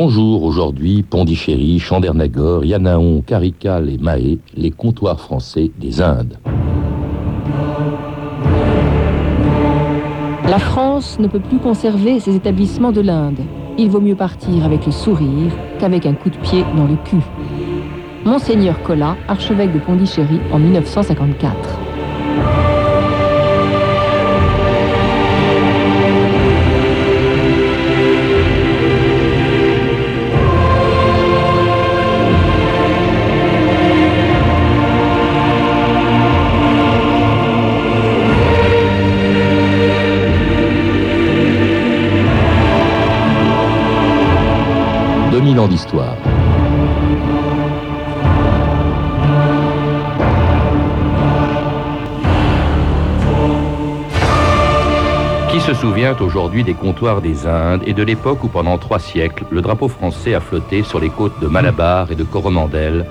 [0.00, 6.38] Bonjour, aujourd'hui Pondichéry, Chandernagor, Yanaon, Carical et Mahé, les comptoirs français des Indes.
[10.44, 13.40] La France ne peut plus conserver ses établissements de l'Inde.
[13.76, 15.50] Il vaut mieux partir avec le sourire
[15.80, 17.24] qu'avec un coup de pied dans le cul.
[18.24, 21.87] Monseigneur Collat, archevêque de Pondichéry en 1954.
[55.50, 59.44] Qui se souvient aujourd'hui des comptoirs des Indes et de l'époque où pendant trois siècles,
[59.50, 63.04] le drapeau français a flotté sur les côtes de Malabar et de Coromandel,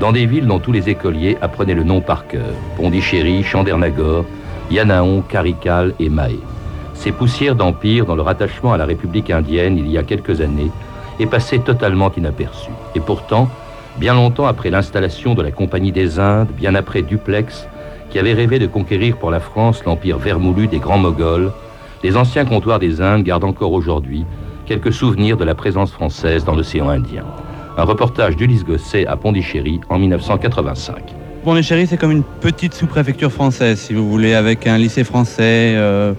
[0.00, 4.24] dans des villes dont tous les écoliers apprenaient le nom par cœur, Pondichéry, Chandernagor,
[4.70, 6.38] Yanaon, Carical et Mahé.
[6.94, 10.70] Ces poussières d'empire dans leur attachement à la République indienne il y a quelques années
[11.18, 12.70] est passé totalement inaperçu.
[12.94, 13.48] Et pourtant,
[13.98, 17.68] bien longtemps après l'installation de la Compagnie des Indes, bien après Duplex,
[18.10, 21.52] qui avait rêvé de conquérir pour la France l'empire vermoulu des grands Moghols,
[22.02, 24.24] les anciens comptoirs des Indes gardent encore aujourd'hui
[24.66, 27.24] quelques souvenirs de la présence française dans l'océan Indien.
[27.76, 31.14] Un reportage d'Ulysse Gosset à Pondichéry en 1985.
[31.44, 36.12] Pondichéry, c'est comme une petite sous-préfecture française, si vous voulez, avec un lycée français, euh,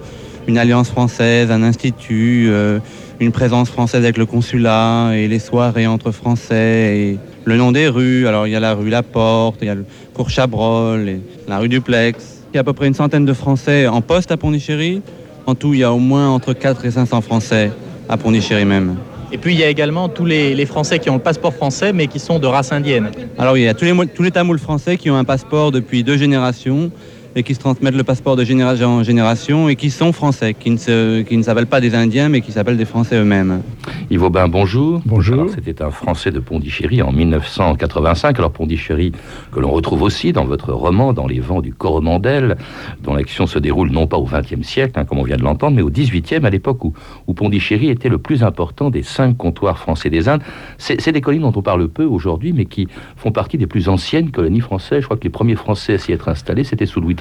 [0.48, 2.80] une alliance française, un institut, euh,
[3.20, 7.86] une présence française avec le consulat et les soirées entre Français et le nom des
[7.86, 8.26] rues.
[8.26, 11.20] Alors il y a la rue La Porte, il y a le cours Chabrol, et
[11.46, 12.44] la rue Duplex.
[12.52, 15.02] Il y a à peu près une centaine de Français en poste à Pondichéry.
[15.46, 17.70] En tout, il y a au moins entre 4 et 500 Français
[18.08, 18.96] à Pondichéry même.
[19.32, 22.06] Et puis il y a également tous les, Français qui ont le passeport français mais
[22.06, 23.10] qui sont de race indienne.
[23.38, 26.02] Alors il y a tous les, tous les Tamouls français qui ont un passeport depuis
[26.02, 26.90] deux générations
[27.36, 30.70] et qui se transmettent le passeport de génération en génération et qui sont français, qui
[30.70, 33.62] ne, qui ne s'appellent pas des Indiens mais qui s'appellent des Français eux-mêmes.
[34.10, 35.00] Yves Aubin, bonjour.
[35.06, 35.50] Bonjour.
[35.54, 38.38] C'était un Français de Pondichéry en 1985.
[38.38, 39.12] Alors Pondichéry,
[39.52, 42.56] que l'on retrouve aussi dans votre roman, dans les vents du Coromandel,
[43.02, 45.76] dont l'action se déroule non pas au XXe siècle, hein, comme on vient de l'entendre,
[45.76, 46.92] mais au XVIIIe, à l'époque où,
[47.26, 50.42] où Pondichéry était le plus important des cinq comptoirs français des Indes.
[50.78, 54.30] C'est des colonies dont on parle peu aujourd'hui, mais qui font partie des plus anciennes
[54.30, 55.00] colonies françaises.
[55.00, 57.14] Je crois que les premiers Français à s'y être installés, c'était sous Louis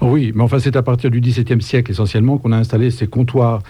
[0.00, 3.62] Oui, mais enfin c'est à partir du XVIIe siècle essentiellement qu'on a installé ces comptoirs.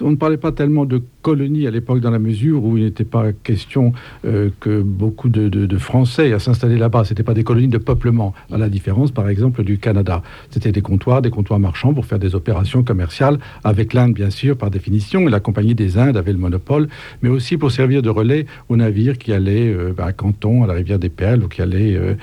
[0.00, 3.04] On ne parlait pas tellement de colonies à l'époque dans la mesure où il n'était
[3.04, 3.92] pas question
[4.24, 7.04] euh, que beaucoup de, Français à s'installer là-bas.
[7.04, 10.22] Ce n'était pas des colonies de peuplement, à la différence par exemple du Canada.
[10.50, 14.56] C'était des comptoirs, des comptoirs marchands pour faire des opérations commerciales avec l'Inde bien sûr
[14.56, 15.28] par définition.
[15.28, 16.88] Et la Compagnie des Indes avait le monopole,
[17.22, 20.74] mais aussi pour servir de relais aux navires qui allaient euh, à Canton, à la
[20.74, 22.14] rivière des Perles, ou qui allaient euh,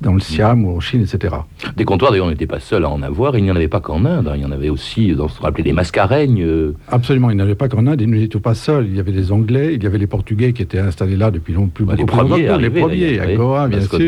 [0.00, 1.34] dans le Siam ou en Chine, etc.
[1.76, 3.36] Des comptoirs d'ailleurs n'était pas seul à en avoir.
[3.36, 4.28] Il n'y en avait pas qu'en Inde.
[4.28, 4.34] Hein.
[4.36, 6.42] Il y en avait aussi dans ce qu'on appelait des mascareignes.
[6.42, 6.74] Euh.
[6.88, 8.00] Absolument, il n'y en avait pas qu'en Inde.
[8.00, 8.86] Il n'était pas seul.
[8.86, 11.52] Il y avait des Anglais, il y avait les Portugais qui étaient installés là depuis
[11.52, 11.72] longtemps.
[11.72, 13.98] Plus, bah, les, premiers les premiers, à Goa, bien sûr.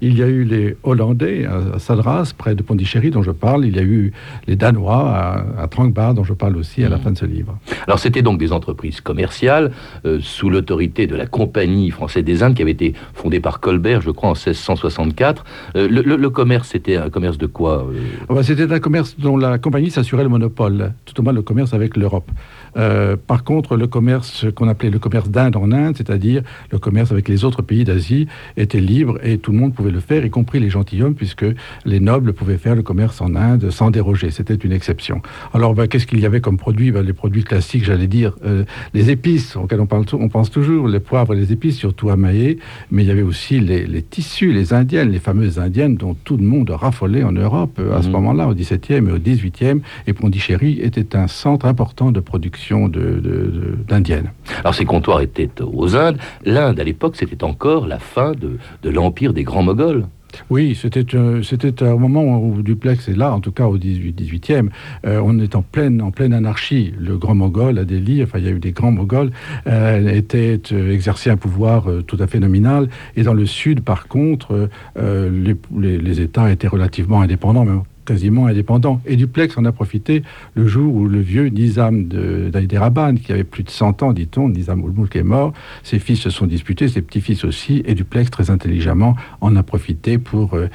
[0.00, 3.64] Il y a eu les Hollandais à, Sadras, près de Pondichéry, dont je parle.
[3.66, 4.12] Il y a eu
[4.46, 7.00] les Danois à, à dont je parle aussi à la mmh.
[7.00, 7.56] fin de ce livre.
[7.86, 9.70] Alors, c'était donc des entreprises commerciales
[10.06, 14.00] euh, sous l'autorité de la Compagnie française des Indes qui avait été fondée par Colbert,
[14.00, 15.44] je crois, en 1664.
[15.76, 19.36] Euh, le commerce, c'était un commerce de quoi euh, ah bah, c'était un commerce dont
[19.36, 22.30] la compagnie s'assurait le monopole, tout au moins le commerce avec l'Europe.
[22.76, 27.12] Euh, par contre, le commerce qu'on appelait le commerce d'Inde en Inde, c'est-à-dire le commerce
[27.12, 30.30] avec les autres pays d'Asie, était libre et tout le monde pouvait le faire, y
[30.30, 31.46] compris les gentilshommes, puisque
[31.84, 34.30] les nobles pouvaient faire le commerce en Inde sans déroger.
[34.30, 35.22] C'était une exception.
[35.52, 38.64] Alors, bah, qu'est-ce qu'il y avait comme produits bah, Les produits classiques, j'allais dire, euh,
[38.92, 42.16] les épices, auxquelles on, parle, on pense toujours, les poivres et les épices, surtout à
[42.16, 42.58] Maé,
[42.90, 46.44] mais il y avait aussi les, tissus, les indiennes, les fameuses indiennes dont tout le
[46.44, 48.12] monde raffolait en Europe à ce mhm.
[48.14, 49.80] moment-là, au XVIIe et au XVIIIe.
[50.06, 54.32] Et Pondichéry était un centre important de production d'indiennes.
[54.60, 56.18] Alors ces comptoirs étaient aux Indes.
[56.44, 58.58] L'Inde, à l'époque, c'était encore la fin de,
[58.88, 60.06] l'empire des grands Moghols.
[60.50, 61.04] Oui, c'était
[61.42, 64.68] c'était un moment où Duplex est là, en tout cas au 18, 18e.
[65.06, 66.02] Euh, on est en pleine,
[66.32, 66.94] anarchie.
[66.98, 69.30] Le grand Moghol, à Delhi, enfin il y a eu des grands Moghols,
[69.66, 72.88] euh, était euh, exercé un pouvoir tout à fait nominal.
[73.16, 77.64] Et dans le sud, par contre, les, États étaient relativement indépendants,
[78.04, 79.00] quasiment indépendant.
[79.06, 80.22] Et Duplex en a profité
[80.54, 84.80] le jour où le vieux Nizam d'Hyderabad, qui avait plus de 100 ans, dit-on, Nizam
[84.80, 85.52] ul est mort,
[85.82, 90.18] ses fils se sont disputés, ses petits-fils aussi, et Duplex, très intelligemment, en a profité
[90.18, 90.68] pour euh,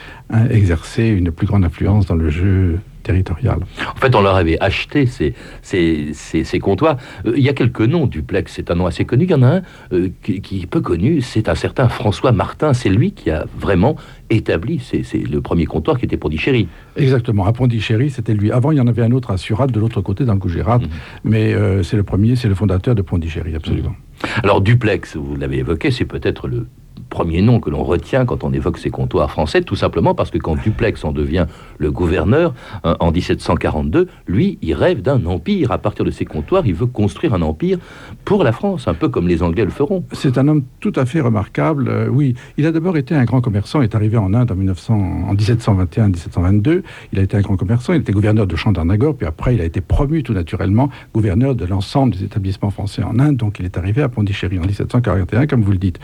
[0.49, 3.59] exercer une plus grande influence dans le jeu territoriale.
[3.95, 6.97] En fait, on leur avait acheté ces, ces, ces, comptoirs.
[7.25, 9.25] Euh, il y a quelques noms, Duplex, c'est un nom assez connu.
[9.25, 9.61] Il y en a un
[9.93, 12.73] euh, qui, est peu connu, c'est un certain François Martin.
[12.73, 13.95] C'est lui qui a vraiment
[14.29, 16.67] établi, c'est le premier comptoir qui était Pondichéry.
[16.95, 18.51] Exactement, à Pondichéry, c'était lui.
[18.51, 20.87] Avant, il y en avait un autre à Surat, de l'autre côté, dans le mhm.
[21.23, 23.95] mais euh, c'est le premier, c'est le fondateur de Pondichéry, absolument.
[24.43, 26.67] Alors, Duplex, vous l'avez évoqué, c'est peut-être le
[27.09, 30.37] premier nom que l'on retient quand on évoque ces comptoirs français, tout simplement parce que
[30.37, 31.45] quand Duplex en devient
[31.77, 32.53] le gouverneur
[32.85, 35.71] euh, en 1742, lui, il rêve d'un empire.
[35.71, 37.77] À partir de ces comptoirs, il veut construire un empire
[38.25, 40.03] pour la France, un peu comme les Anglais le feront.
[40.11, 41.87] C'est un homme tout à fait remarquable.
[41.89, 44.55] Euh, oui, il a d'abord été un grand commerçant, il est arrivé en Inde en,
[44.55, 46.83] 1900, en 1721-1722.
[47.13, 49.65] Il a été un grand commerçant, il était gouverneur de Chandernagore, puis après, il a
[49.65, 53.37] été promu tout naturellement gouverneur de l'ensemble des établissements français en Inde.
[53.37, 55.99] Donc, il est arrivé à Pondichéry en 1741, comme vous le dites.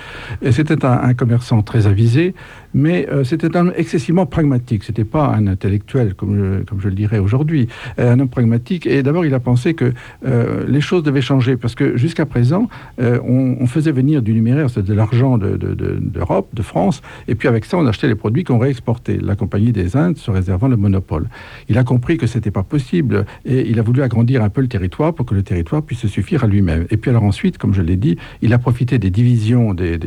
[0.51, 2.33] C'était un commerçant très avisé,
[2.75, 4.83] mais euh, c'était un homme excessivement pragmatique.
[4.83, 8.85] C'était pas un intellectuel, comme je, comme je le dirais aujourd'hui, euh, un homme pragmatique.
[8.85, 9.93] Et d'abord, il a pensé que
[10.27, 12.67] euh, les choses devaient changer, parce que jusqu'à présent,
[12.99, 17.85] on, faisait venir du numéraire, de l'argent d'Europe, de, France, et puis avec ça, on
[17.87, 19.17] achetait les produits qu'on réexportait.
[19.21, 21.27] La Compagnie des Indes se réservant le monopole.
[21.67, 24.67] Il a compris que c'était pas possible, et il a voulu agrandir un peu le
[24.67, 26.85] territoire pour que le territoire puisse se suffire à lui-même.
[26.89, 29.97] Et puis alors ensuite, comme je l'ai dit, il a profité des divisions des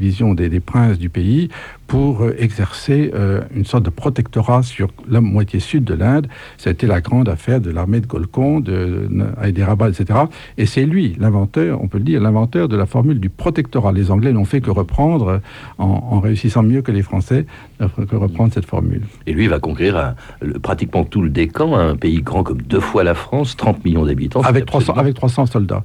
[0.00, 1.50] divisions des, des princes du pays
[1.90, 6.28] pour euh, exercer euh, une sorte de protectorat sur la moitié sud de l'Inde.
[6.64, 9.08] Été la grande affaire de l'armée de Golconde, de
[9.42, 10.20] Hyderabad, etc.
[10.56, 13.90] Et c'est lui, l'inventeur, on peut le dire, l'inventeur de la formule du protectorat.
[13.90, 15.40] Les Anglais n'ont fait que reprendre,
[15.78, 17.44] en, réussissant mieux que les Français,
[17.80, 19.02] que reprendre cette formule.
[19.26, 20.14] Et lui va conquérir
[20.62, 24.42] pratiquement tout le Décan, un pays grand comme deux fois la France, 30 millions d'habitants.
[24.42, 25.82] Avec 300, avec 300 soldats.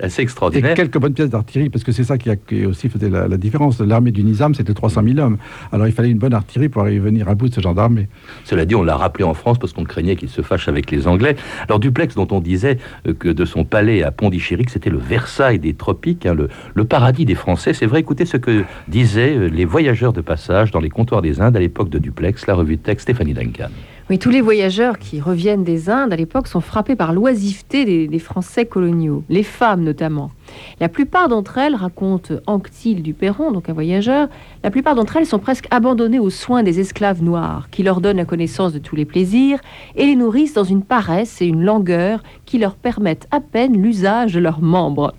[0.00, 0.72] assez extraordinaire.
[0.72, 3.36] Et quelques bonnes pièces d'artillerie, parce que c'est ça qui, a, aussi faisait la, la
[3.36, 3.80] différence.
[3.80, 5.36] L'armée du Nizam, c'était 300 000 hommes.
[5.72, 8.04] Alors il fallait une bonne artillerie pour arriver venir à bout de ce gendarme.
[8.44, 11.06] Cela dit, on l'a rappelé en France parce qu'on craignait qu'il se fâche avec les
[11.06, 11.36] Anglais.
[11.68, 15.58] Alors Duplex, dont on disait euh, que de son palais à Pondichéry, c'était le Versailles
[15.58, 17.74] des tropiques, hein, le, paradis des Français.
[17.74, 21.40] C'est vrai, écoutez ce que disaient euh, les voyageurs de passage dans les comptoirs des
[21.40, 23.70] Indes à l'époque de Duplex, la revue de texte Stéphanie Duncan.
[24.10, 28.18] Oui, tous les voyageurs qui reviennent des Indes à l'époque sont frappés par l'oisiveté des
[28.18, 30.32] Français coloniaux, les femmes notamment.
[30.80, 34.28] La plupart d'entre elles, raconte Anctil du Perron, donc un voyageur,
[34.62, 38.16] la plupart d'entre elles sont presque abandonnées aux soins des esclaves noirs, qui leur donnent
[38.16, 39.58] la connaissance de tous les plaisirs
[39.96, 44.34] et les nourrissent dans une paresse et une langueur qui leur permettent à peine l'usage
[44.34, 45.14] de leurs membres.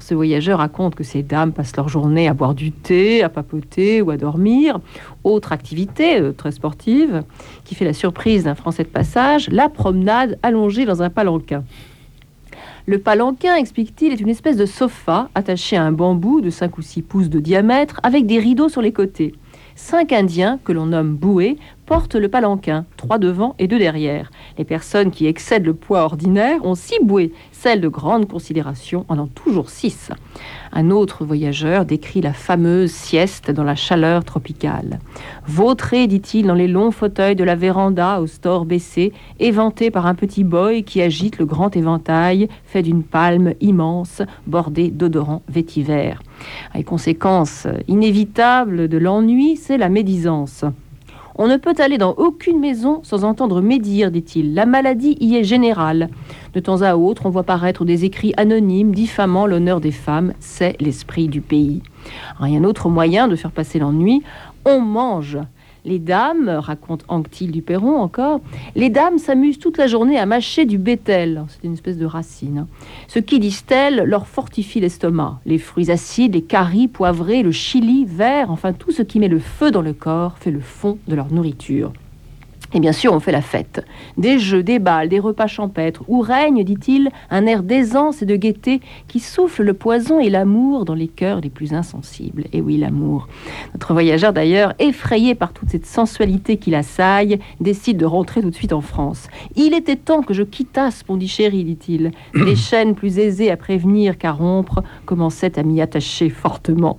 [0.00, 4.02] ce voyageur raconte que ces dames passent leur journée à boire du thé, à papoter
[4.02, 4.80] ou à dormir.
[5.24, 7.22] Autre activité euh, très sportive
[7.64, 11.64] qui fait la surprise d'un Français de passage, la promenade allongée dans un palanquin.
[12.84, 16.82] Le palanquin, explique-t-il, est une espèce de sofa attaché à un bambou de 5 ou
[16.82, 19.34] 6 pouces de diamètre avec des rideaux sur les côtés.
[19.76, 24.30] Cinq Indiens, que l'on nomme bouées, portent le palanquin, trois devant et deux derrière.
[24.58, 29.18] Les personnes qui excèdent le poids ordinaire ont six bouées, celles de grande considération en
[29.18, 30.10] ont toujours six.
[30.72, 35.00] Un autre voyageur décrit la fameuse sieste dans la chaleur tropicale.
[35.46, 40.14] Vautré, dit-il, dans les longs fauteuils de la véranda au store baissé, éventé par un
[40.14, 46.22] petit boy qui agite le grand éventail fait d'une palme immense bordée d'odorants vétivers.
[46.74, 50.64] Les conséquences inévitables de l'ennui, c'est la médisance.
[51.36, 54.54] On ne peut aller dans aucune maison sans entendre médire, dit-il.
[54.54, 56.10] La maladie y est générale.
[56.52, 60.34] De temps à autre, on voit paraître des écrits anonymes diffamant l'honneur des femmes.
[60.40, 61.82] C'est l'esprit du pays.
[62.38, 64.22] Rien autre moyen de faire passer l'ennui.
[64.66, 65.38] On mange.
[65.84, 68.40] Les dames, raconte Anctil du Perron encore,
[68.76, 72.58] les dames s'amusent toute la journée à mâcher du bétel, c'est une espèce de racine.
[72.58, 72.66] Hein.
[73.08, 75.40] Ce qui, disent-elles, leur fortifie l'estomac.
[75.44, 79.40] Les fruits acides, les caries poivrés, le chili vert, enfin tout ce qui met le
[79.40, 81.92] feu dans le corps fait le fond de leur nourriture.
[82.74, 83.84] Et bien sûr, on fait la fête.
[84.16, 88.36] Des jeux, des balles, des repas champêtres, où règne, dit-il, un air d'aisance et de
[88.36, 92.44] gaieté qui souffle le poison et l'amour dans les cœurs les plus insensibles.
[92.52, 93.28] Et oui, l'amour.
[93.74, 98.54] Notre voyageur, d'ailleurs, effrayé par toute cette sensualité qui l'assaille, décide de rentrer tout de
[98.54, 99.28] suite en France.
[99.56, 102.12] Il était temps que je quittasse Pondichéry, dit-il.
[102.34, 106.98] Les chaînes plus aisées à prévenir qu'à rompre commençaient à m'y attacher fortement.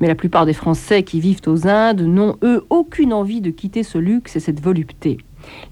[0.00, 3.82] Mais la plupart des Français qui vivent aux Indes n'ont, eux, aucune envie de quitter
[3.82, 5.05] ce luxe et cette volupté.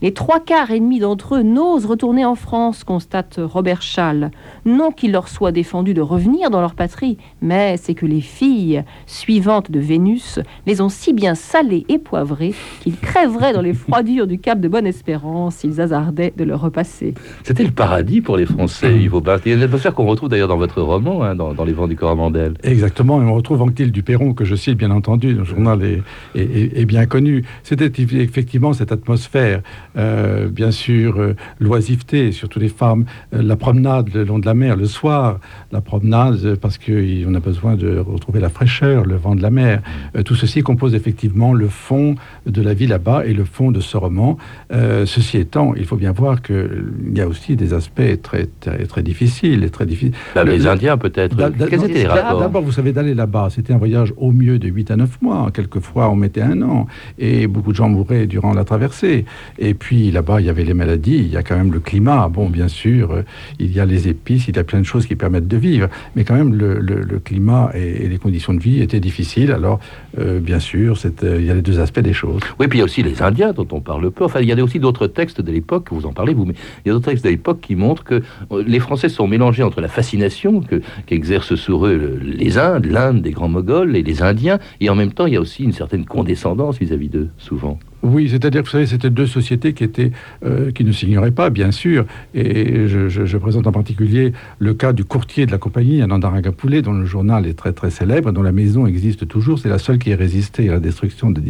[0.02, 4.30] Les trois quarts et demi d'entre eux n'osent retourner en France, constate Robert Schall.
[4.64, 8.84] Non qu'il leur soit défendu de revenir dans leur patrie, mais c'est que les filles
[9.06, 14.26] suivantes de Vénus les ont si bien salées et poivrées qu'ils crèveraient dans les froidures
[14.26, 17.14] du Cap de Bonne-Espérance s'ils hasardaient de le repasser.
[17.42, 19.38] C'était le paradis pour les Français, Yves Aubin.
[19.44, 21.88] Il y a une atmosphère qu'on retrouve d'ailleurs dans votre roman, hein, dans, Les Vents
[21.88, 22.54] du Coromandel.
[22.62, 26.02] Exactement, et on retrouve Anctil du Perron, que je cite bien entendu, le journal est,
[26.34, 27.44] est bien connu.
[27.62, 29.62] C'était effectivement cette atmosphère
[29.94, 35.38] bien sûr, l'oisiveté, surtout les femmes, la promenade le long de la mer le soir,
[35.72, 39.82] la promenade parce qu'on a besoin de retrouver la fraîcheur, le vent de la mer.
[40.24, 42.16] tout ceci compose effectivement le fond
[42.46, 44.36] de la vie là-bas et le fond de ce roman.
[44.70, 49.02] ceci étant, il faut bien voir qu'il y a aussi des aspects très, très, très
[49.02, 50.14] difficiles et très difficiles.
[50.34, 51.36] Bah, les Indiens peut-être.
[51.68, 54.68] Quels étaient les rapports D'abord, vous savez, d'aller là-bas, c'était un voyage au mieux de
[54.68, 55.50] 8 à 9 mois.
[55.52, 56.86] Quelquefois, on mettait un an.
[57.18, 59.24] Et beaucoup de gens mouraient durant la traversée.
[59.58, 61.16] Et puis, là-bas, il y avait les maladies.
[61.16, 62.28] Il y a quand même le climat.
[62.28, 63.22] Bon, bien sûr, euh,
[63.58, 64.48] il y a les épices.
[64.48, 65.88] Il y a plein de choses qui permettent de vivre.
[66.16, 69.52] Mais quand même, le, climat et, les conditions de vie étaient difficiles.
[69.52, 69.80] Alors,
[70.18, 72.40] euh, bien sûr, euh, il y a les deux aspects des choses.
[72.58, 74.24] Oui, puis il y a aussi les Indiens dont on parle peu.
[74.24, 76.88] Enfin, il y a aussi d'autres textes de l'époque, vous en parlez, vous, mais il
[76.88, 78.22] y a d'autres textes de l'époque qui montrent que
[78.66, 80.62] les Français sont mélangés entre la fascination
[81.06, 85.12] qu'exercent sur eux les Indes, l'Inde des grands Moghols et les Indiens, et en même
[85.12, 87.78] temps, il y a aussi une certaine condescendance vis-à-vis d'eux, souvent.
[88.04, 90.12] Oui, c'est-à-dire que vous savez, c'était deux sociétés qui, étaient,
[90.44, 92.04] euh, qui ne s'ignoraient pas, bien sûr.
[92.34, 97.06] Et je, présente en particulier le cas du courtier de la compagnie, Anandarangapoulet, dont le
[97.06, 99.58] journal est très très célèbre, dont la maison existe toujours.
[99.58, 101.40] C'est la seule qui ait résisté à la destruction de,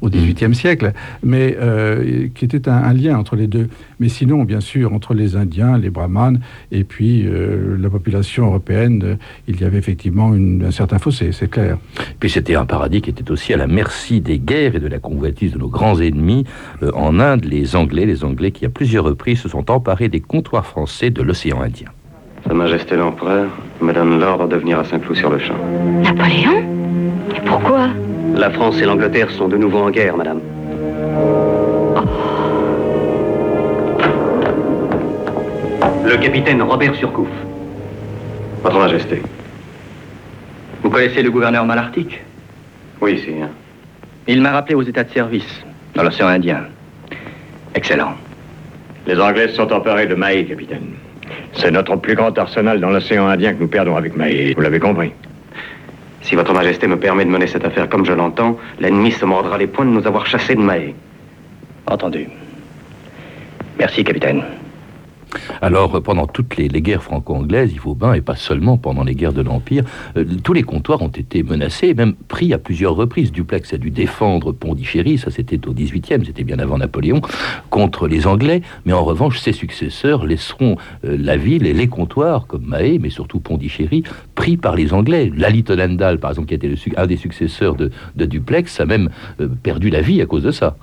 [0.00, 0.92] au XVIIIe siècle,
[1.24, 3.68] mais euh, qui était un, lien entre les deux.
[3.98, 9.18] Mais sinon, bien sûr, entre les Indiens, les Brahmanes et puis euh, la population européenne,
[9.48, 11.78] il y avait effectivement une, un certain fossé, c'est clair.
[12.20, 15.00] Puis c'était un paradis qui était aussi à la merci des guerres et de la
[15.00, 16.44] convoitise de nos grands ennemis
[16.84, 20.20] euh, en Inde, les Anglais, les Anglais qui à plusieurs reprises se sont emparés des
[20.20, 21.88] comptoirs français de l'océan Indien.
[22.46, 23.48] Sa Majesté l'Empereur
[23.80, 25.54] me donne l'ordre de venir à Saint-Cloud-sur-le-Champ.
[26.02, 26.62] Napoléon
[27.36, 27.88] Et pourquoi?
[28.34, 30.40] La France et l'Angleterre sont de nouveau en guerre, madame.
[36.04, 37.28] Le capitaine Robert Surcouf.
[38.62, 39.22] Votre Majesté.
[40.82, 42.22] Vous connaissez le gouverneur Malartic?
[43.00, 43.34] Oui, c'est.
[44.28, 45.64] Il m'a rappelé aux états de service
[45.94, 46.64] dans l'océan Indien.
[47.74, 48.14] Excellent.
[49.06, 50.94] Les Anglais se sont emparés de Mahé, capitaine.
[51.54, 54.54] C'est notre plus grand arsenal dans l'océan Indien que nous perdons avec Mahé.
[54.54, 55.12] Vous l'avez compris.
[56.20, 59.58] Si votre majesté me permet de mener cette affaire comme je l'entends, l'ennemi se mordra
[59.58, 60.94] les poings de nous avoir chassés de Mahé.
[61.86, 62.28] Entendu.
[63.78, 64.44] Merci, capitaine.
[65.64, 69.32] Alors, pendant toutes les, guerres franco-anglaises, il faut bien, et pas seulement pendant les guerres
[69.32, 69.84] de l'Empire,
[70.16, 73.30] euh, tous les comptoirs ont été menacés et même pris à plusieurs reprises.
[73.30, 77.20] Duplex a dû défendre Pondichéry, ça c'était au 18e, c'était bien avant Napoléon,
[77.70, 78.62] contre les Anglais.
[78.86, 83.10] Mais en revanche, ses successeurs laisseront euh, la ville et les comptoirs, comme Mahé, mais
[83.10, 84.02] surtout Pondichéry,
[84.34, 85.30] pris par les Anglais.
[85.32, 89.90] Lali Tonandal, par exemple, qui était un des successeurs de, Duplex, a même euh, perdu
[89.90, 90.76] la vie à cause de ça.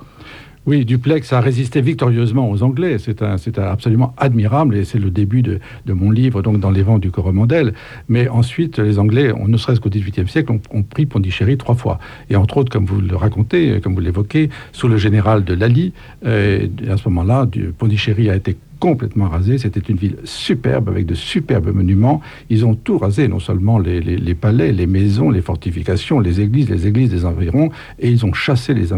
[0.66, 2.98] Oui, Duplex a résisté victorieusement aux Anglais.
[2.98, 3.22] C'est
[3.58, 7.72] absolument admirable et c'est le début de, mon livre, donc dans les vents du Coromandel.
[8.08, 11.98] Mais ensuite, les Anglais, on, ne serait-ce qu'au XVIIIe siècle, ont, pris Pondichéry trois fois.
[12.28, 15.94] Et entre autres, comme vous le racontez, comme vous l'évoquez, sous le général de Lally,
[16.26, 17.48] euh, à ce moment-là,
[17.78, 19.58] Pondichéry a été complètement rasé.
[19.58, 22.20] C'était une ville superbe avec de superbes monuments.
[22.48, 26.88] Ils ont tout rasé, non seulement les, palais, les maisons, les fortifications, les églises, les
[26.88, 27.70] églises des environs,
[28.00, 28.92] et ils ont chassé les,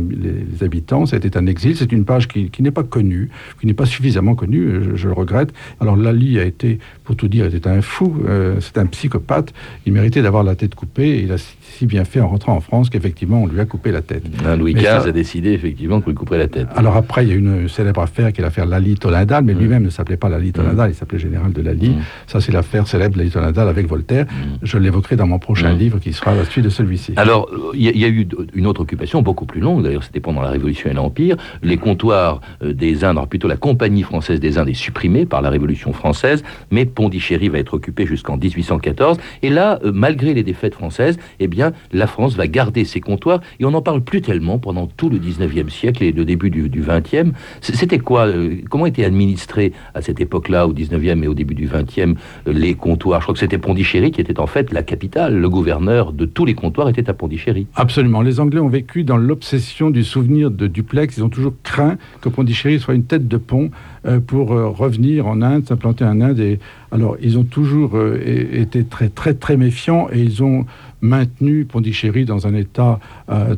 [0.63, 1.05] habitants.
[1.05, 1.77] C'était un exil.
[1.77, 3.29] C'est une page qui, n'est pas connue,
[3.61, 5.53] qui n'est pas suffisamment connue, je, le regrette.
[5.81, 9.53] Alors Lali a été, pour tout dire, était un fou, euh, c'est un psychopathe.
[9.85, 11.11] Il méritait d'avoir la tête coupée.
[11.11, 13.91] Et il a si bien fait en rentrant en France qu'effectivement on lui a coupé
[13.91, 14.23] la tête.
[14.59, 16.69] Louis XV a décidé effectivement qu'on lui couperait la tête.
[16.77, 19.85] Alors après, il y a une célèbre affaire qui est l'affaire Lali-Tolindal, mais lui même
[19.85, 21.95] ne s'appelait pas Lali Tonadal, il s'appelait général de Lali.
[22.27, 24.27] Ça, c'est l'affaire célèbre de Lali Tonadal avec Voltaire.
[24.63, 27.15] Je l'évoquerai dans mon prochain livre qui sera la suite de celui-ci.
[27.17, 30.51] Alors, il y, a eu une autre occupation beaucoup plus longue, d'ailleurs, c'était pendant la
[30.51, 31.37] Révolution et l'Empire.
[31.63, 35.41] Les comptoirs euh, des Indes, alors plutôt la Compagnie française des Indes est supprimée par
[35.43, 39.19] la Révolution française, mais Pondichéry va être occupé jusqu'en 1814.
[39.43, 43.41] Et là, euh, malgré les défaites françaises, eh bien, la France va garder ses comptoirs
[43.59, 46.69] et on n'en parle plus tellement pendant tout le 19e siècle et le début du,
[46.69, 47.33] du 20e.
[47.61, 49.62] C'était quoi euh, Comment était administré
[49.95, 52.17] à cette époque-là, au 19e et au début du 20e,
[52.47, 53.21] les comptoirs.
[53.21, 55.39] Je crois que c'était Pondichéry qui était en fait la capitale.
[55.39, 57.67] Le gouverneur de tous les comptoirs était à Pondichéry.
[57.77, 58.23] Absolument.
[58.23, 61.17] Les Anglais ont vécu dans l'obsession du souvenir de Duplex.
[61.17, 63.71] Ils ont toujours craint que Pondichéry soit une tête de pont
[64.07, 66.41] euh, pour euh, revenir en Inde, s'implanter en Inde.
[66.41, 66.59] Et
[66.91, 68.21] alors, ils ont toujours euh,
[68.53, 70.67] été très, très, très méfiants et ils ont
[71.01, 73.01] maintenu Pondichéry dans un état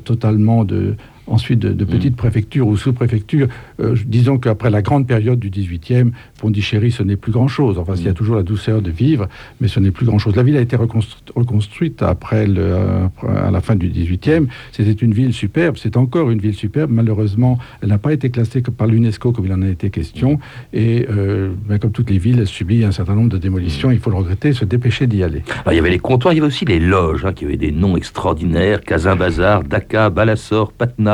[0.05, 2.17] totalement de, ensuite de, petites mm.
[2.17, 3.49] préfectures ou sous-préfectures.
[3.81, 7.79] Euh, disons qu'après la grande période du 18e, Pondichéry, ce n'est plus grand-chose.
[7.79, 8.15] Enfin, il y a mm.
[8.15, 9.29] toujours la douceur de vivre,
[9.61, 10.37] mais ce n'est plus grand-chose.
[10.37, 12.75] La ville a été reconstruite après le,
[13.29, 14.47] à la fin du 18e.
[14.73, 16.91] C'était une ville superbe, c'est encore une ville superbe.
[16.91, 20.39] Malheureusement, elle n'a pas été classée que par l'UNESCO comme il en a été question.
[20.73, 23.91] Et euh, ben, comme toutes les villes, elle subit un certain nombre de démolitions.
[23.91, 25.43] Il faut le regretter, se dépêcher d'y aller.
[25.71, 27.73] il y avait les comptoirs, il y avait aussi les loges, hein, qui avaient des
[27.73, 28.81] noms extraordinaires.
[28.83, 31.14] Kazin Bazar, Dhaka, Balassor, Patna,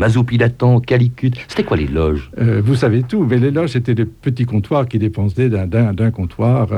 [0.00, 1.32] Mazoupilatan, Calicut.
[1.46, 2.30] C'était quoi les loges?
[2.40, 6.68] Euh, Vous savez tout, mais les loges, c'était des petits comptoirs qui dépensaient d'un comptoir.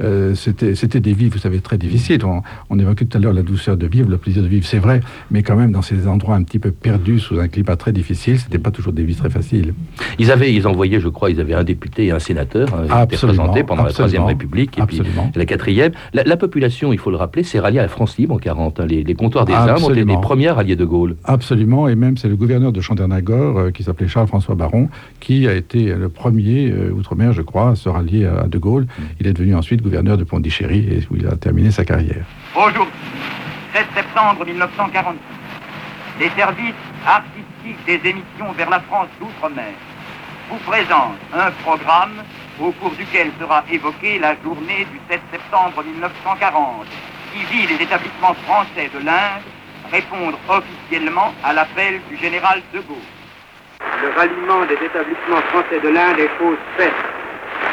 [0.00, 2.24] Euh, c'était des vies, vous savez, très difficiles.
[2.24, 4.78] On, on évoquait tout à l'heure la douceur de vivre, le plaisir de vivre, c'est
[4.78, 5.00] vrai,
[5.32, 8.38] mais quand même dans ces endroits un petit peu perdus sous un climat très difficile,
[8.38, 9.74] c'était pas toujours des vies très faciles.
[10.18, 13.64] Ils avaient, ils envoyaient, je crois, ils avaient un député et un sénateur hein, représentés
[13.64, 15.02] pendant la Troisième République et puis
[15.34, 15.92] la Quatrième.
[16.14, 18.80] La, population, il faut le rappeler, s'est ralliée à la France libre en 40.
[18.80, 18.86] Hein.
[18.86, 21.16] Les, comptoirs des Indes ont été les premiers alliés de Gaulle.
[21.24, 25.54] Absolument, et même c'est le gouverneur de Chandernagore, euh, qui s'appelait Charles-François Baron, qui a
[25.54, 28.82] été le premier euh, outre-mer, je crois, à se rallier à, de Gaulle.
[28.82, 29.02] Mm.
[29.20, 32.26] Il est devenu ensuite gouverneur de Pondichéry, et où il a terminé sa carrière.
[32.54, 32.86] Bonjour,
[33.72, 35.18] 7 septembre 1946.
[36.20, 36.74] Les services
[37.06, 39.72] artistiques des émissions vers la France d'outre-mer
[40.50, 42.22] vous présentent un programme
[42.60, 46.84] au cours duquel sera évoquée la journée du 7 septembre 1940,
[47.32, 49.48] qui vit les établissements français de l'Inde
[49.90, 53.08] répondre officiellement à l'appel du général de Gaulle.
[54.02, 56.92] Le ralliement des établissements français de l'Inde est chose faite.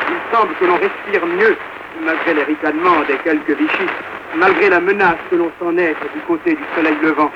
[0.09, 1.55] Il semble que l'on respire mieux,
[2.03, 3.87] malgré les ricanements des quelques Vichy,
[4.37, 7.31] malgré la menace que l'on s'en est du côté du soleil levant.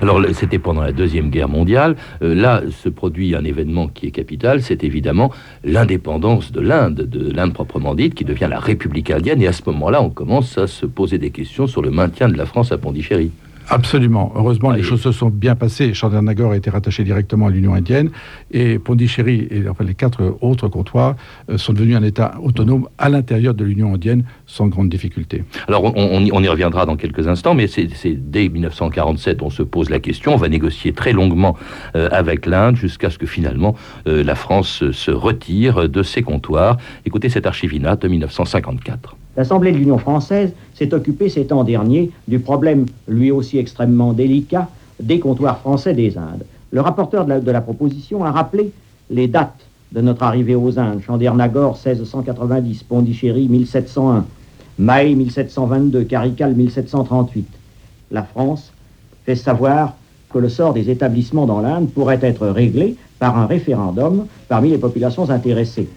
[0.00, 1.96] Alors c'était pendant la Deuxième Guerre mondiale.
[2.22, 5.32] Euh, là se produit un événement qui est capital, c'est évidemment
[5.64, 9.42] l'indépendance de l'Inde, de l'Inde proprement dite, qui devient la République indienne.
[9.42, 12.36] Et à ce moment-là, on commence à se poser des questions sur le maintien de
[12.36, 13.32] la France à Pondichéry.
[13.68, 14.32] Absolument.
[14.34, 15.94] Heureusement, les choses se sont bien passées.
[15.94, 18.10] Chandernagore a été rattaché directement à l'Union indienne
[18.50, 21.16] et Pondichéry et enfin, les quatre autres comptoirs
[21.50, 25.44] euh, sont devenus un État autonome à l'intérieur de l'Union indienne sans grande difficulté.
[25.68, 30.00] Alors, on, y reviendra dans quelques instants, mais c'est dès 1947 on se pose la
[30.00, 30.34] question.
[30.34, 31.56] On va négocier très longuement
[31.96, 33.74] euh, avec l'Inde jusqu'à ce que finalement
[34.06, 36.76] euh, la France se retire de ses comptoirs.
[37.06, 39.16] Écoutez cet archivinat de 1954.
[39.36, 44.68] L'Assemblée de l'Union française s'est occupée ces temps derniers du problème, lui aussi extrêmement délicat,
[45.00, 46.44] des comptoirs français des Indes.
[46.70, 48.72] Le rapporteur de la, proposition a rappelé
[49.10, 51.02] les dates de notre arrivée aux Indes.
[51.04, 54.24] Chandernagore 1690, Pondichéry 1701,
[54.78, 57.46] Maé 1722, Carical 1738.
[58.10, 58.72] La France
[59.24, 59.94] fait savoir
[60.32, 64.78] que le sort des établissements dans l'Inde pourrait être réglé par un référendum parmi les
[64.78, 65.88] populations intéressées.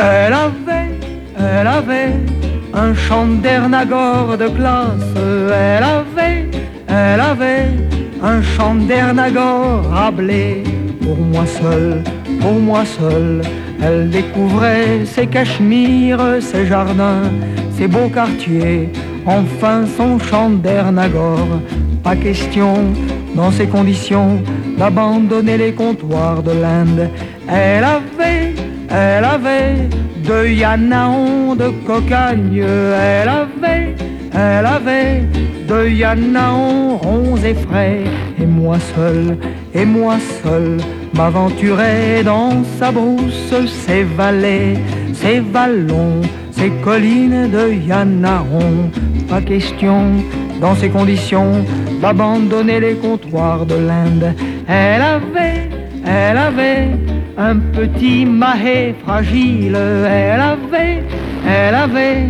[0.00, 0.90] Elle avait,
[1.36, 2.14] elle avait
[2.72, 5.14] un chant d'Ernagore de classe.
[5.16, 6.46] Elle avait,
[6.86, 7.66] elle avait
[8.22, 10.62] un chant d'Ernagore rablé.
[11.02, 12.04] Pour moi seul,
[12.40, 13.42] pour moi seul,
[13.82, 17.24] elle découvrait ses cachemires, ses jardins,
[17.76, 18.90] ses beaux quartiers,
[19.26, 21.60] enfin son chant d'Ernagore.
[22.04, 22.74] Pas question,
[23.34, 24.42] dans ces conditions,
[24.76, 27.10] d'abandonner les comptoirs de l'Inde.
[27.48, 28.47] Elle avait
[28.90, 29.88] elle avait
[30.24, 33.94] de Yanaon de cocagne, elle avait,
[34.32, 35.22] elle avait
[35.68, 38.04] de Yanaon ronds et frais,
[38.40, 39.36] et moi seul,
[39.74, 40.78] et moi seul,
[41.14, 43.54] m'aventurais dans sa brousse,
[43.86, 44.78] ses vallées,
[45.12, 46.20] ses vallons,
[46.50, 48.90] ses collines de Yanaon.
[49.28, 50.12] Pas question,
[50.60, 51.64] dans ces conditions,
[52.00, 54.34] d'abandonner les comptoirs de l'Inde.
[54.66, 55.68] Elle avait,
[56.06, 56.88] elle avait
[57.38, 59.76] un petit mahé fragile.
[59.76, 61.02] Elle avait,
[61.46, 62.24] elle avait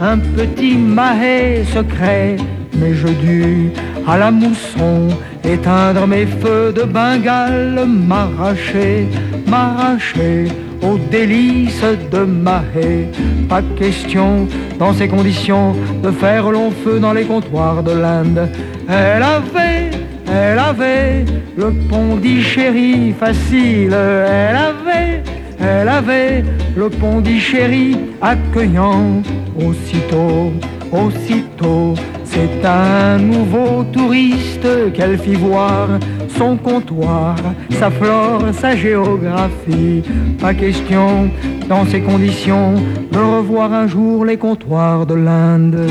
[0.00, 2.36] un petit mahé secret.
[2.78, 3.70] Mais je dus
[4.08, 5.08] à la mousson
[5.44, 9.06] éteindre mes feux de Bengale, m'arracher,
[9.46, 10.48] m'arracher
[10.82, 13.08] aux délices de Mahé.
[13.48, 14.46] Pas question,
[14.78, 18.48] dans ces conditions, de faire long feu dans les comptoirs de l'Inde.
[18.88, 20.03] Elle avait
[20.34, 21.24] elle avait
[21.56, 23.92] le pont d'Ichéry facile.
[23.92, 25.22] Elle avait,
[25.60, 26.44] elle avait
[26.76, 29.22] le pont d'Ichéry accueillant.
[29.56, 30.52] Aussitôt,
[30.90, 31.94] aussitôt,
[32.24, 35.88] c'est un nouveau touriste qu'elle fit voir
[36.36, 37.36] son comptoir,
[37.70, 40.02] sa flore, sa géographie.
[40.40, 41.30] Pas question,
[41.68, 42.74] dans ces conditions,
[43.12, 45.86] de revoir un jour les comptoirs de l'Inde.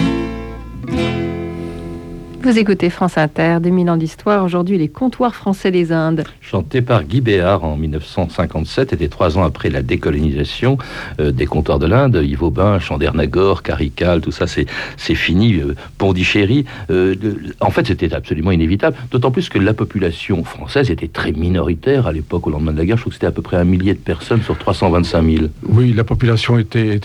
[2.43, 4.43] Vous écoutez France Inter, 2000 ans d'histoire.
[4.43, 6.25] Aujourd'hui, les comptoirs français des Indes.
[6.41, 10.77] Chanté par Guy Béard en 1957, était trois ans après la décolonisation
[11.21, 12.19] euh, des comptoirs de l'Inde.
[12.21, 15.53] Yves Aubin, Chandernagore, Carical, tout ça, c'est fini.
[15.53, 16.65] Euh, Pondichéry.
[16.89, 17.15] Euh,
[17.61, 18.97] en fait, c'était absolument inévitable.
[19.09, 22.85] D'autant plus que la population française était très minoritaire à l'époque, au lendemain de la
[22.85, 22.97] guerre.
[22.97, 25.45] Je trouve que c'était à peu près un millier de personnes sur 325 000.
[25.69, 26.99] Oui, la population était,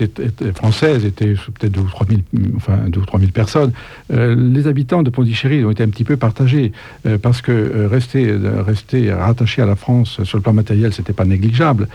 [0.57, 2.23] française était peut-être 2 ou 3 000,
[2.57, 3.71] enfin, 2 ou 3 000 personnes.
[4.11, 6.73] les habitants de Pondichéry Pondichéry ont été un petit peu partagés,
[7.21, 8.35] parce que rester,
[8.67, 11.89] rester rattaché à la France sur le plan matériel, c'était pas négligeable.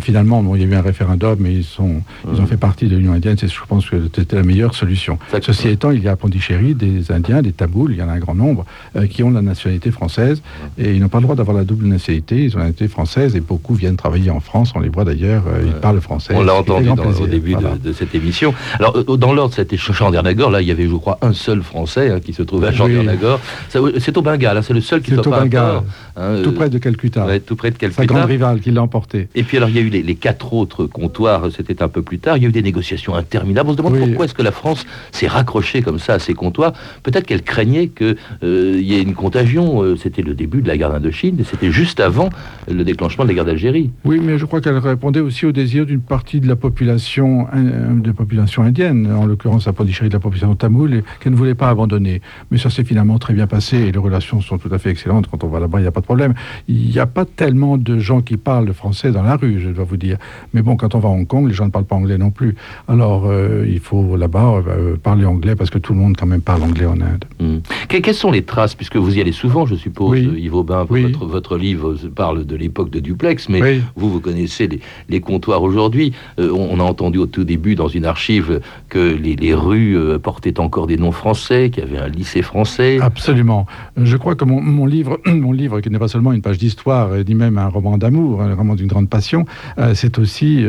[0.00, 2.02] finalement, il y a eu un référendum, mais ils, sont,
[2.32, 5.18] ils ont fait partie de l'Union indienne, je pense que c'était la meilleure solution.
[5.42, 8.12] Ceci étant, il y a à Pondichéry des Indiens, des Tamouls, il y en a
[8.12, 8.64] un grand nombre,
[9.10, 10.42] qui ont la nationalité française,
[10.78, 13.34] et ils n'ont pas le droit d'avoir la double nationalité, ils ont la nationalité française,
[13.34, 16.34] et beaucoup viennent travailler en France, on les voit d'ailleurs, ils parlent français.
[16.36, 18.54] On l'a entendu au début de, cette émission.
[18.78, 20.50] Alors, euh, dans l'ordre, c'était Chandernagor.
[20.50, 23.40] Là, il y avait, je crois, un seul Français hein, qui se à Chandernagor.
[23.68, 25.82] C'est au Bengale, hein, c'est le seul qui soit au pas Bengale,
[26.16, 27.26] hein, tout près de Calcutta.
[27.46, 28.02] tout près de Calcutta.
[28.02, 29.28] Sa grande rivale qui l'a emporté.
[29.34, 32.18] Et puis, alors, il y a eu les, quatre autres comptoirs, c'était un peu plus
[32.18, 32.36] tard.
[32.36, 33.68] Il y a eu des négociations interminables.
[33.70, 36.72] On se demande pourquoi est-ce que la France s'est raccrochée comme ça à ces comptoirs.
[37.02, 39.82] Peut-être qu'elle craignait qu'il euh, y ait une contagion.
[39.82, 42.30] Euh, c'était le début de la guerre d'Indochine c'était juste avant
[42.70, 43.90] le déclenchement de la guerre d'Algérie.
[44.04, 48.12] Oui, mais je crois qu'elle répondait aussi au désir d'une partie de la population, de
[48.12, 52.20] population indienne, en l'occurrence la Pondichéry de la population tamoule, qu'elle ne voulait pas abandonner.
[52.50, 55.26] Mais ça s'est finalement très bien passé et les relations sont tout à fait excellentes.
[55.30, 56.34] Quand on va là-bas, il n'y a pas de problème.
[56.68, 59.84] Il n'y a pas tellement de gens qui parlent français dans la rue, je dois
[59.84, 60.18] vous dire.
[60.52, 62.30] Mais bon, quand on va à Hong Kong, les gens ne parlent pas anglais non
[62.30, 62.56] plus.
[62.88, 66.40] Alors, euh, il faut là-bas euh, parler anglais parce que tout le monde quand même
[66.40, 67.24] parle anglais en Inde.
[67.38, 67.58] Hmm.
[67.88, 71.56] quelles sont les traces, puisque vous y allez souvent, je suppose, Yves Aubin, votre, votre,
[71.56, 74.68] livre parle de l'époque de Duplex, mais vous, vous connaissez
[75.08, 76.12] les, comptoirs aujourd'hui.
[76.38, 80.60] Euh, on, a entendu au tout début dans une archive que les, rues euh, portaient
[80.60, 82.98] encore des noms français, qu'il y avait un lycée français.
[83.00, 83.66] Absolument.
[83.96, 87.34] Je crois que mon, livre, mon livre, qui n'est pas seulement une page d'histoire, ni
[87.34, 89.44] même un roman d'amour, un roman d'une grande passion,
[89.78, 90.64] euh, c'est aussi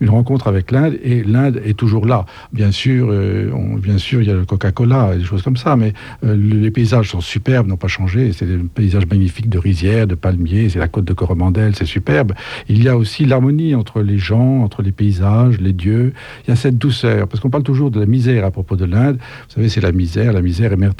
[0.00, 2.26] une rencontre avec l'Inde, et l'Inde est toujours là.
[2.52, 3.12] Bien sûr,
[3.78, 7.10] bien sûr, il y a le Coca-Cola et des choses comme ça, mais les paysages
[7.10, 8.32] sont superbes, n'ont pas changé.
[8.32, 12.32] C'est des paysages magnifiques de rizières, de palmiers, c'est la côte de Coromandel, c'est superbe.
[12.68, 16.12] Il y a aussi l'harmonie entre les gens, entre les paysages, les dieux.
[16.46, 18.84] Il y a cette douceur, parce qu'on parle toujours de la misère à propos de
[18.84, 19.16] l'Inde.
[19.48, 20.94] Vous savez, c'est la misère, la misère est Mère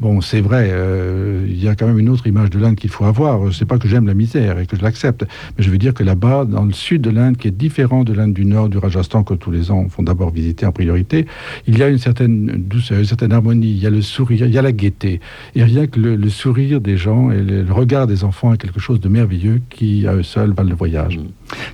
[0.00, 2.90] Bon, c'est vrai, euh, il y a quand même une autre image de l'Inde qu'il
[2.90, 3.52] faut avoir.
[3.52, 5.24] C'est pas que j'aime la misère et que je l'accepte,
[5.56, 8.12] mais je veux dire que là-bas, dans le sud de l'Inde, qui est différent de
[8.12, 11.26] l'Inde du Nord, du Rajasthan, que tous les ans font d'abord visiter en priorité,
[11.66, 13.70] il y a une certaine douceur, une certaine harmonie.
[13.70, 15.20] Il y a le sourire, il y a la gaieté.
[15.54, 19.00] Et rien que le, sourire des gens et le, regard des enfants est quelque chose
[19.00, 21.20] de merveilleux qui, à eux seuls, valent le voyage.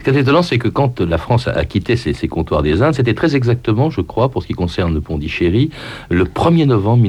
[0.00, 2.94] Ce qui est étonnant, c'est que quand la France a quitté ses, comptoirs des Indes,
[2.94, 5.70] c'était très exactement, je crois, pour ce qui concerne le Pondichéry,
[6.11, 7.02] le 1er novembre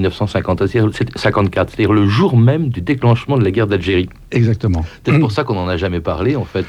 [0.54, 4.10] 1954, c'est-à-dire le jour même du déclenchement de la guerre d'Algérie.
[4.32, 4.86] Exactement.
[5.06, 6.66] C'est pour ça qu'on n'en a jamais parlé, en fait.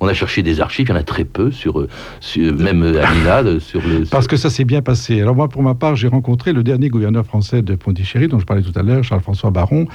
[0.00, 1.86] On a cherché des archives, il y en a très peu, sur,
[2.20, 4.04] sur même à Milad, sur le...
[4.10, 5.20] Parce que ça s'est bien passé.
[5.20, 8.46] Alors moi, pour ma part, j'ai rencontré le dernier gouverneur français de Pondichéry, dont je
[8.46, 9.86] parlais tout à l'heure, Charles-François Baron,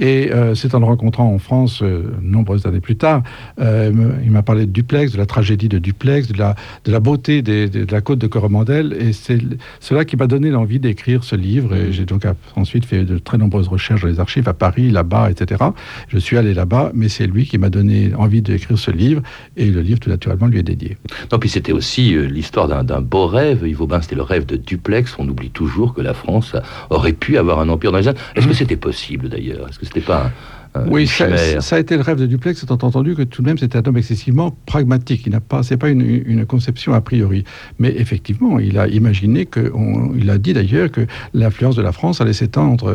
[0.00, 3.22] et euh, c'est en le rencontrant en France, euh, nombreuses années plus tard,
[3.60, 3.92] euh,
[4.24, 7.42] il m'a parlé de Duplex, de la tragédie de Duplex, de la, de la beauté
[7.42, 8.96] de la côte de Coromandel.
[8.98, 9.38] Et c'est
[9.80, 11.74] cela qui m'a donné l'envie d'écrire ce livre.
[11.74, 12.24] Et j'ai donc
[12.56, 15.62] ensuite fait de très nombreuses recherches dans les archives à Paris, là-bas, etc.
[16.08, 19.22] Je suis allé là-bas, mais c'est lui qui m'a donné envie d'écrire ce livre.
[19.56, 20.96] Et le livre, tout naturellement, lui est dédié.
[21.30, 23.66] Non, puis c'était aussi euh, l'histoire d'un beau rêve.
[23.66, 25.16] Yves Aubin, c'était le rêve de Duplex.
[25.18, 26.56] On oublie toujours que la France
[26.90, 28.18] aurait pu avoir un empire dans les Indes.
[28.34, 28.54] Est-ce que mmh.
[28.54, 29.68] c'était possible d'ailleurs?
[29.68, 30.28] Est-ce que c'était pas euh,
[30.86, 33.76] oui, ça, a été le rêve de Duplex, étant entendu que tout de même c'était
[33.78, 35.24] un homme excessivement pragmatique.
[35.26, 37.44] Il n'a pas, c'est pas une, conception a priori,
[37.78, 39.72] mais effectivement, il a imaginé que,
[40.16, 42.94] il a dit d'ailleurs que l'influence de la France allait s'étendre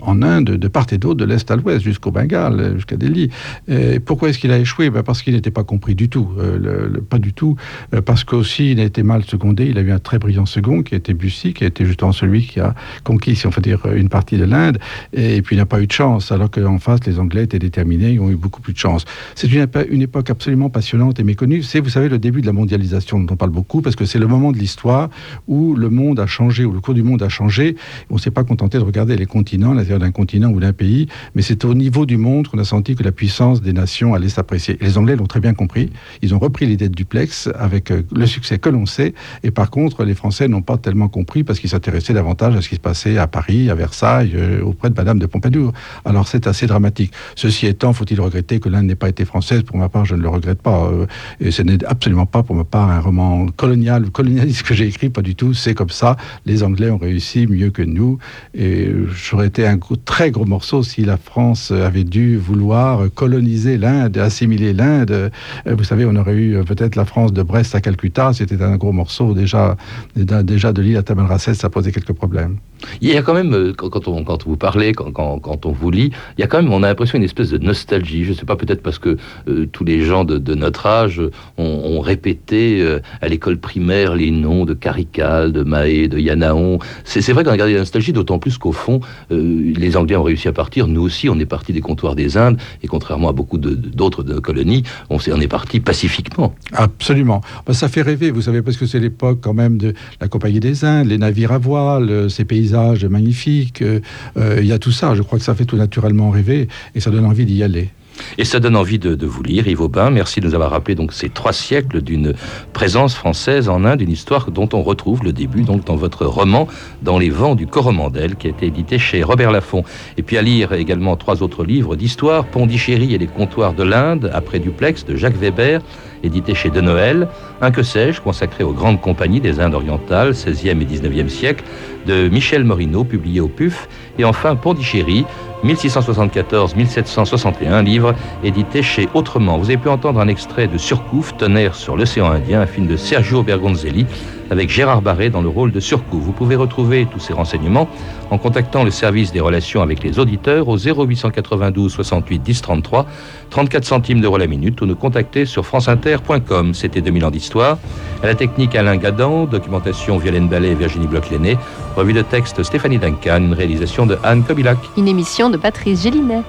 [0.00, 3.30] en Inde de part et d'autre, de l'est à l'ouest, jusqu'au Bengale, jusqu'à Delhi.
[3.68, 4.90] Et pourquoi est-ce qu'il a échoué?
[4.90, 7.56] Ben Parce qu'il n'était pas compris du tout, euh, pas du tout,
[7.94, 9.66] euh, parce qu'aussi il a été mal secondé.
[9.66, 12.46] Il a eu un très brillant second qui était Bussy, qui a été justement celui
[12.46, 14.78] qui a conquis, si on peut dire, une partie de l'Inde,
[15.12, 17.58] et puis il n'a pas eu de chance, alors que en face, les Anglais étaient
[17.58, 19.04] déterminés, ils ont eu beaucoup plus de chance.
[19.34, 21.62] C'est une, une, époque absolument passionnante et méconnue.
[21.62, 24.18] C'est, vous savez, le début de la mondialisation dont on parle beaucoup, parce que c'est
[24.18, 25.10] le moment de l'histoire
[25.48, 27.76] où le monde a changé, où le cours du monde a changé.
[28.10, 31.08] On ne s'est pas contenté de regarder les continents, l'intérieur d'un continent ou d'un pays,
[31.34, 34.28] mais c'est au niveau du monde qu'on a senti que la puissance des nations allait
[34.28, 34.78] s'apprécier.
[34.80, 35.90] les Anglais l'ont très bien compris.
[36.22, 39.14] Ils ont repris l'idée de duplex avec euh, le succès que l'on sait.
[39.42, 42.68] Et par contre, les Français n'ont pas tellement compris parce qu'ils s'intéressaient davantage à ce
[42.68, 45.72] qui se passait à Paris, à Versailles, euh, auprès de Madame de Pompadour.
[46.04, 47.12] Alors c'est assez dramatique.
[47.34, 49.62] Ceci étant, faut-il regretter que l'Inde n'ait pas été française?
[49.62, 50.84] Pour ma part, je ne le regrette pas.
[50.84, 51.06] Euh,
[51.40, 55.08] et ce n'est absolument pas, pour ma part, un roman colonial colonialiste que j'ai écrit,
[55.10, 55.54] pas du tout.
[55.54, 56.16] C'est comme ça.
[56.46, 58.18] Les Anglais ont réussi mieux que nous.
[58.54, 64.18] Et j'aurais été un très gros morceau si la France avait dû vouloir coloniser l'Inde,
[64.18, 65.10] assimiler l'Inde.
[65.10, 65.30] Euh,
[65.66, 68.32] vous savez, on aurait eu euh, peut-être la France de Brest à Calcutta.
[68.32, 69.34] C'était un gros morceau.
[69.34, 69.76] Déjà,
[70.16, 72.58] déjà de l'île à Tamanrasset, ça posait quelques problèmes.
[73.00, 75.90] Il y a quand même, euh, quand on, quand vous parlez, quand, quand, on vous
[75.90, 78.24] lit, il y a quand même, on a l'impression une espèce de nostalgie.
[78.24, 79.16] Je ne sais pas, peut-être parce que
[79.48, 81.22] euh, tous les gens de, notre âge
[81.58, 86.78] ont, répété euh, à l'école primaire les noms de Carical, de Mahé, de Yanaon.
[87.04, 90.48] C'est vrai qu'on a gardé la nostalgie, d'autant plus qu'au fond, les Anglais ont réussi
[90.48, 90.86] à partir.
[90.86, 94.82] Nous aussi, on est parti des comptoirs des Indes, et contrairement à beaucoup d'autres colonies,
[95.10, 96.54] on, est, on est parti pacifiquement.
[96.72, 97.42] Absolument.
[97.66, 100.60] Bah, ça fait rêver, vous savez, parce que c'est l'époque quand même de la Compagnie
[100.60, 102.69] des Indes, les navires à voile, ces pays
[103.08, 104.00] magnifique, euh,
[104.36, 105.14] euh, Il y a tout ça.
[105.14, 107.90] Je crois que ça fait tout naturellement rêver et ça donne envie d'y aller.
[108.38, 110.10] Et ça donne envie de, vous lire, Yves Aubin.
[110.10, 112.34] Merci de nous avoir rappelé donc ces trois siècles d'une
[112.72, 116.68] présence française en Inde, une histoire dont on retrouve le début donc dans votre roman
[117.02, 119.84] Dans les vents du Coromandel, qui a été édité chez Robert Laffont.
[120.16, 124.30] Et puis à lire également trois autres livres d'histoire, Pondichéry et les comptoirs de l'Inde,
[124.34, 125.80] après Duplex de Jacques Weber,
[126.22, 127.28] édité chez De Noël,
[127.60, 131.64] Un que sais-je, consacré aux grandes compagnies des Indes orientales, 16e et 19e siècle,
[132.06, 135.24] de Michel Morino, publié au PUF, et enfin Pondichéry,
[135.64, 139.58] 1674-1761, livre édité chez Autrement.
[139.58, 142.96] Vous avez pu entendre un extrait de Surcouf, Tonnerre sur l'océan Indien, un film de
[142.96, 144.06] Sergio Bergonzelli,
[144.50, 146.22] avec Gérard Barré dans le rôle de Surcouf.
[146.22, 147.88] Vous pouvez retrouver tous ces renseignements
[148.30, 153.06] en contactant le service des relations avec les auditeurs au 0892 68 10 33,
[153.50, 156.74] 34 centimes d'euros la minute ou nous contacter sur franceinter.com.
[156.74, 157.78] C'était 2000 ans d'histoire.
[158.22, 161.56] À la technique Alain Gadan, documentation Violaine Ballet et Virginie Bloch-Lenné,
[161.96, 164.78] revue de texte Stéphanie Duncan, une réalisation de Anne Kobilac.
[164.96, 166.42] Une émission de Patrice Gélinet.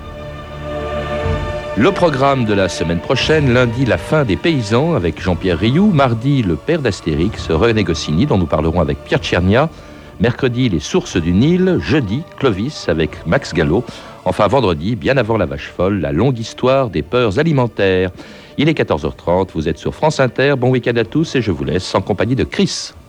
[1.77, 6.43] Le programme de la semaine prochaine, lundi, la fin des paysans avec Jean-Pierre Rioux, mardi,
[6.43, 9.69] le père d'Astérix, René Goscinny, dont nous parlerons avec Pierre Tchernia,
[10.19, 13.85] mercredi, les sources du Nil, jeudi, Clovis avec Max Gallo,
[14.25, 18.11] enfin vendredi, bien avant la vache folle, la longue histoire des peurs alimentaires.
[18.57, 21.63] Il est 14h30, vous êtes sur France Inter, bon week-end à tous et je vous
[21.63, 22.91] laisse en compagnie de Chris.